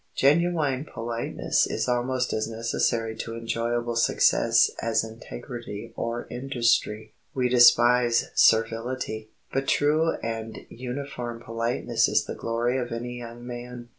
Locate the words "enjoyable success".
3.35-4.71